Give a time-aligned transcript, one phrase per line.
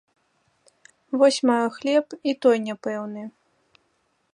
[1.21, 3.23] Вось маю хлеб, і той няпэўны.